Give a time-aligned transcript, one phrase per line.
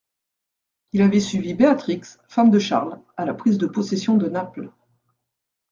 [0.93, 4.71] Il avait suivi Béatrix, femme de Charles, à la prise de possession de Naples.